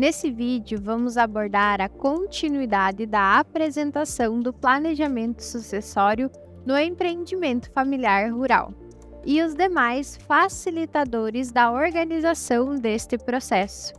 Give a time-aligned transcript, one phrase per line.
[0.00, 6.30] Nesse vídeo vamos abordar a continuidade da apresentação do planejamento sucessório
[6.64, 8.72] no empreendimento familiar rural
[9.26, 13.92] e os demais facilitadores da organização deste processo.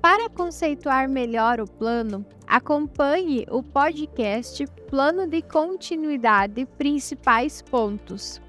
[0.00, 8.40] Para conceituar melhor o plano, acompanhe o podcast Plano de Continuidade Principais Pontos.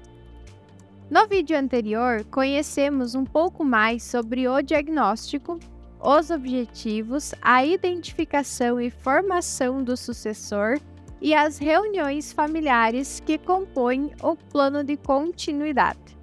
[1.10, 5.60] No vídeo anterior, conhecemos um pouco mais sobre o diagnóstico,
[6.00, 10.78] os objetivos, a identificação e formação do sucessor
[11.20, 16.16] e as reuniões familiares que compõem o plano de continuidade.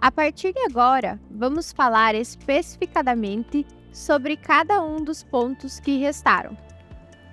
[0.00, 6.56] A partir de agora, vamos falar especificadamente sobre cada um dos pontos que restaram: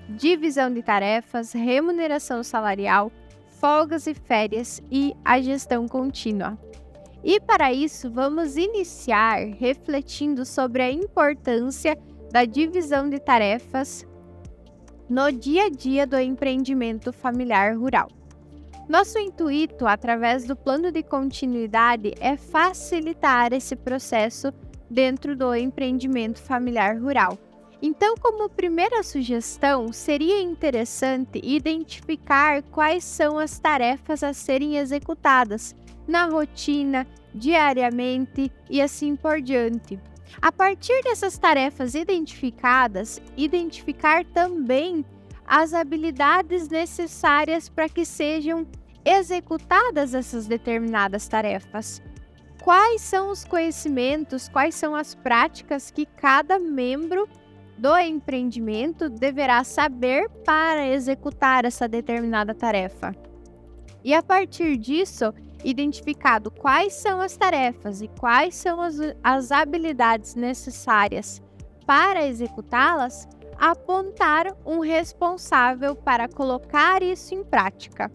[0.09, 3.11] divisão de tarefas, remuneração salarial,
[3.49, 6.57] folgas e férias e a gestão contínua.
[7.23, 11.97] E para isso, vamos iniciar refletindo sobre a importância
[12.31, 14.07] da divisão de tarefas
[15.07, 18.07] no dia a dia do empreendimento familiar rural.
[18.87, 24.51] Nosso intuito, através do plano de continuidade, é facilitar esse processo
[24.89, 27.37] dentro do empreendimento familiar rural.
[27.81, 35.75] Então, como primeira sugestão, seria interessante identificar quais são as tarefas a serem executadas
[36.07, 39.99] na rotina, diariamente e assim por diante.
[40.39, 45.03] A partir dessas tarefas identificadas, identificar também
[45.45, 48.65] as habilidades necessárias para que sejam
[49.03, 52.01] executadas essas determinadas tarefas.
[52.63, 57.27] Quais são os conhecimentos, quais são as práticas que cada membro
[57.81, 63.15] do empreendimento deverá saber para executar essa determinada tarefa?
[64.03, 65.33] E a partir disso,
[65.63, 71.41] identificado quais são as tarefas e quais são as, as habilidades necessárias
[71.83, 73.27] para executá-las,
[73.57, 78.11] apontar um responsável para colocar isso em prática.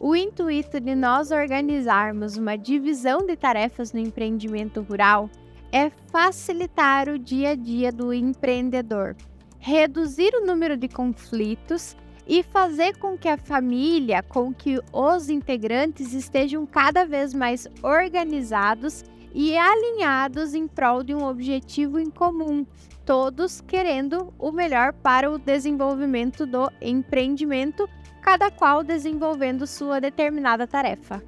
[0.00, 5.28] O intuito de nós organizarmos uma divisão de tarefas no empreendimento rural
[5.72, 9.16] é facilitar o dia a dia do empreendedor,
[9.58, 11.96] reduzir o número de conflitos
[12.26, 19.04] e fazer com que a família, com que os integrantes estejam cada vez mais organizados
[19.34, 22.66] e alinhados em prol de um objetivo em comum,
[23.04, 27.88] todos querendo o melhor para o desenvolvimento do empreendimento,
[28.20, 31.22] cada qual desenvolvendo sua determinada tarefa.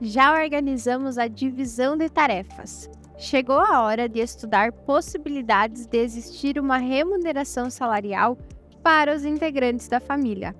[0.00, 2.88] Já organizamos a divisão de tarefas.
[3.18, 8.36] Chegou a hora de estudar possibilidades de existir uma remuneração salarial
[8.82, 10.54] para os integrantes da família.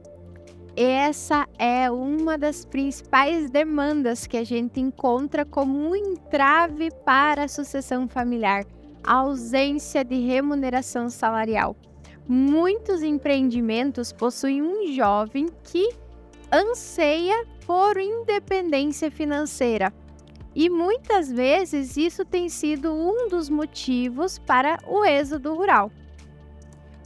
[0.75, 7.49] Essa é uma das principais demandas que a gente encontra como um entrave para a
[7.49, 8.65] sucessão familiar,
[9.05, 11.77] a ausência de remuneração salarial.
[12.27, 15.91] Muitos empreendimentos possuem um jovem que
[16.51, 19.93] anseia por independência financeira.
[20.57, 25.93] E muitas vezes isso tem sido um dos motivos para o êxodo rural.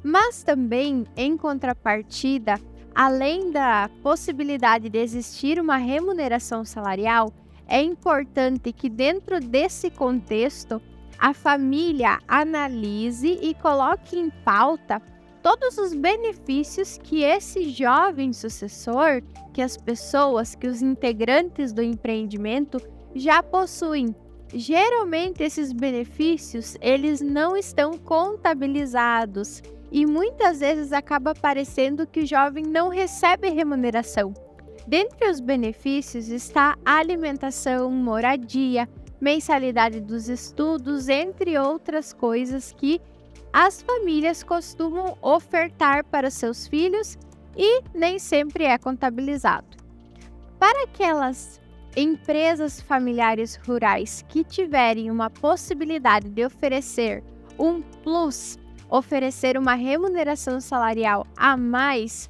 [0.05, 2.61] Mas também, em contrapartida,
[2.95, 7.33] além da possibilidade de existir uma remuneração salarial,
[7.67, 10.81] é importante que, dentro desse contexto,
[11.19, 15.03] a família analise e coloque em pauta
[15.43, 19.23] todos os benefícios que esse jovem sucessor,
[19.53, 22.81] que as pessoas, que os integrantes do empreendimento
[23.15, 24.15] já possuem.
[24.53, 29.63] Geralmente esses benefícios, eles não estão contabilizados
[29.93, 34.33] e muitas vezes acaba parecendo que o jovem não recebe remuneração.
[34.87, 38.89] Dentre os benefícios está alimentação, moradia,
[39.21, 43.01] mensalidade dos estudos, entre outras coisas que
[43.53, 47.19] as famílias costumam ofertar para seus filhos
[47.57, 49.77] e nem sempre é contabilizado.
[50.59, 51.60] Para aquelas
[51.97, 57.23] empresas familiares rurais que tiverem uma possibilidade de oferecer
[57.59, 58.59] um plus
[58.91, 62.29] oferecer uma remuneração salarial a mais,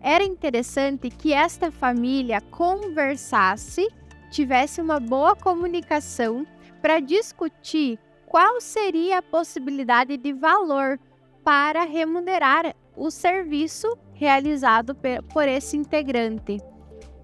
[0.00, 3.86] era interessante que esta família conversasse,
[4.30, 6.46] tivesse uma boa comunicação
[6.80, 10.98] para discutir qual seria a possibilidade de valor
[11.44, 14.96] para remunerar o serviço realizado
[15.32, 16.58] por esse integrante.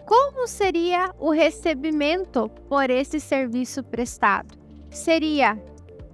[0.07, 4.55] Como seria o recebimento por esse serviço prestado?
[4.91, 5.59] Seria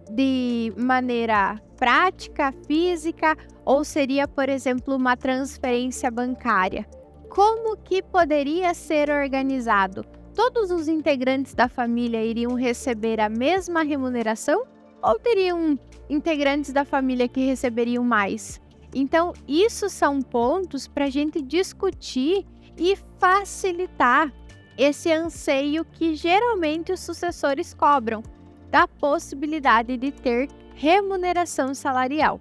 [0.08, 6.86] de maneira prática, física ou seria, por exemplo, uma transferência bancária?
[7.28, 10.04] Como que poderia ser organizado?
[10.34, 14.64] Todos os integrantes da família iriam receber a mesma remuneração
[15.02, 15.76] ou teriam
[16.08, 18.60] integrantes da família que receberiam mais?
[18.94, 22.46] Então, isso são pontos para a gente discutir
[22.80, 24.32] e facilitar
[24.78, 28.22] esse anseio que geralmente os sucessores cobram,
[28.70, 32.40] da possibilidade de ter remuneração salarial.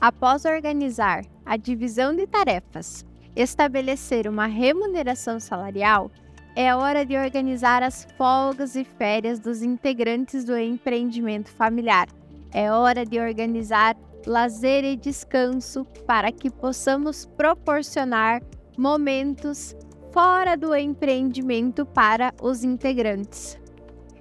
[0.00, 3.04] Após organizar a divisão de tarefas,
[3.36, 6.10] estabelecer uma remuneração salarial,
[6.56, 12.08] é hora de organizar as folgas e férias dos integrantes do empreendimento familiar.
[12.52, 18.40] É hora de organizar lazer e descanso para que possamos proporcionar
[18.78, 19.74] momentos
[20.12, 23.58] fora do empreendimento para os integrantes.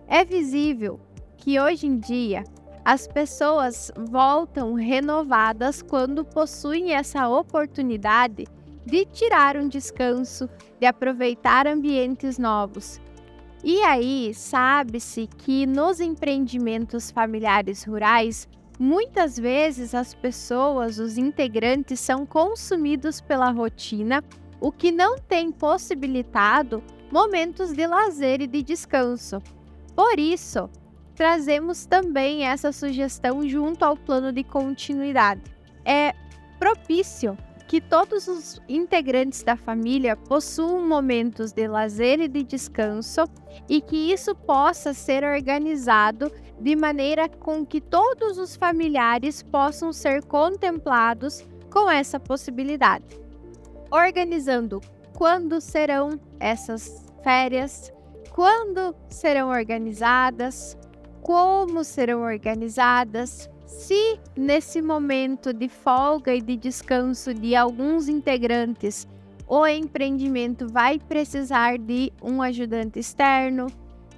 [0.07, 0.99] É visível
[1.37, 2.43] que hoje em dia
[2.83, 8.45] as pessoas voltam renovadas quando possuem essa oportunidade
[8.85, 10.49] de tirar um descanso,
[10.79, 12.99] de aproveitar ambientes novos.
[13.63, 18.47] E aí, sabe-se que nos empreendimentos familiares rurais,
[18.79, 24.23] muitas vezes as pessoas, os integrantes, são consumidos pela rotina,
[24.59, 29.41] o que não tem possibilitado momentos de lazer e de descanso.
[29.95, 30.69] Por isso,
[31.15, 35.41] trazemos também essa sugestão junto ao plano de continuidade.
[35.85, 36.13] É
[36.59, 37.37] propício
[37.67, 43.25] que todos os integrantes da família possuam momentos de lazer e de descanso
[43.67, 50.23] e que isso possa ser organizado de maneira com que todos os familiares possam ser
[50.23, 53.26] contemplados com essa possibilidade.
[53.91, 54.81] Organizando
[55.13, 57.91] quando serão essas férias,
[58.31, 60.77] quando serão organizadas,
[61.21, 69.07] como serão organizadas, se nesse momento de folga e de descanso de alguns integrantes
[69.47, 73.67] o empreendimento vai precisar de um ajudante externo,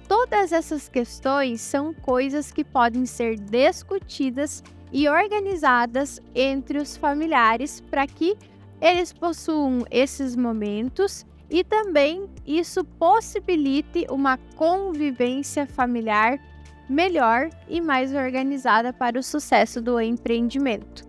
[0.08, 4.62] todas essas questões são coisas que podem ser discutidas
[4.92, 8.36] e organizadas entre os familiares para que
[8.80, 16.38] eles possuam esses momentos e também isso possibilite uma convivência familiar
[16.88, 21.08] melhor e mais organizada para o sucesso do empreendimento.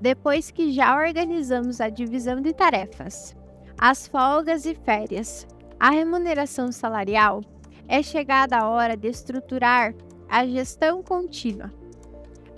[0.00, 3.34] Depois que já organizamos a divisão de tarefas,
[3.78, 5.46] as folgas e férias,
[5.80, 7.40] a remuneração salarial,
[7.88, 9.94] é chegada a hora de estruturar
[10.28, 11.72] a gestão contínua.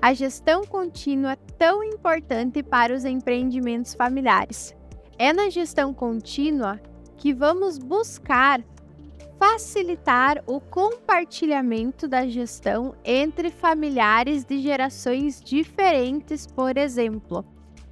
[0.01, 4.75] A gestão contínua tão importante para os empreendimentos familiares.
[5.19, 6.81] É na gestão contínua
[7.17, 8.63] que vamos buscar
[9.39, 17.45] facilitar o compartilhamento da gestão entre familiares de gerações diferentes, por exemplo,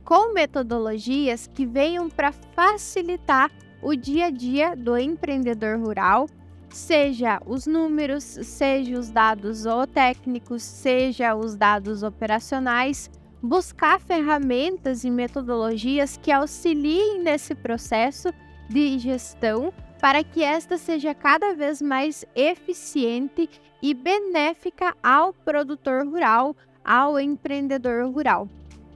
[0.04, 3.50] com metodologias que venham para facilitar
[3.82, 6.26] o dia a dia do empreendedor rural,
[6.70, 13.10] seja os números, seja os dados zootécnicos, seja os dados operacionais,
[13.44, 18.32] buscar ferramentas e metodologias que auxiliem nesse processo
[18.70, 19.70] de gestão
[20.00, 23.50] para que esta seja cada vez mais eficiente
[23.82, 28.48] e benéfica ao produtor rural, ao empreendedor rural.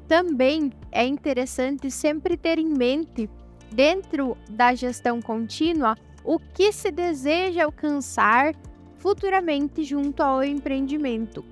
[0.08, 3.28] Também é interessante sempre ter em mente,
[3.70, 5.94] dentro da gestão contínua,
[6.24, 8.54] o que se deseja alcançar
[8.96, 11.44] futuramente junto ao empreendimento.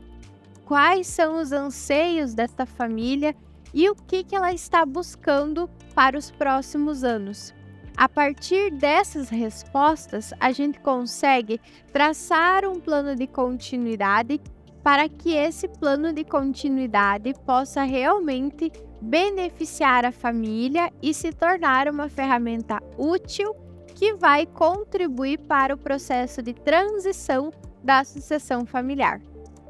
[0.66, 3.34] Quais são os anseios desta família
[3.72, 7.54] e o que, que ela está buscando para os próximos anos.
[7.96, 11.60] A partir dessas respostas, a gente consegue
[11.92, 14.40] traçar um plano de continuidade
[14.82, 22.08] para que esse plano de continuidade possa realmente beneficiar a família e se tornar uma
[22.08, 23.54] ferramenta útil
[23.94, 27.52] que vai contribuir para o processo de transição
[27.84, 29.20] da sucessão familiar.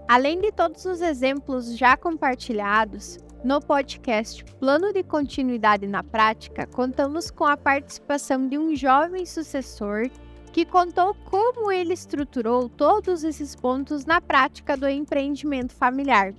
[0.08, 7.28] Além de todos os exemplos já compartilhados, no podcast Plano de Continuidade na Prática, contamos
[7.28, 10.08] com a participação de um jovem sucessor
[10.52, 16.32] que contou como ele estruturou todos esses pontos na prática do empreendimento familiar.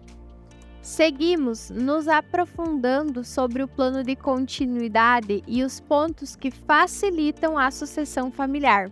[0.81, 8.31] Seguimos nos aprofundando sobre o plano de continuidade e os pontos que facilitam a sucessão
[8.31, 8.89] familiar.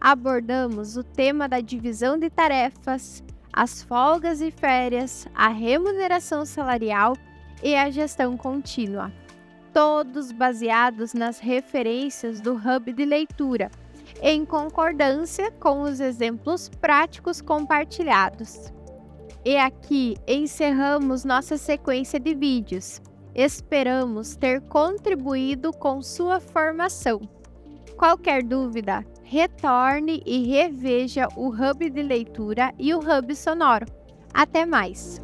[0.00, 7.16] Abordamos o tema da divisão de tarefas, as folgas e férias, a remuneração salarial
[7.62, 9.12] e a gestão contínua,
[9.72, 13.70] todos baseados nas referências do hub de leitura,
[14.20, 18.72] em concordância com os exemplos práticos compartilhados.
[19.44, 23.00] E aqui encerramos nossa sequência de vídeos.
[23.34, 27.20] Esperamos ter contribuído com sua formação.
[27.96, 33.86] Qualquer dúvida, retorne e reveja o Hub de Leitura e o Hub Sonoro
[34.34, 35.22] Até mais!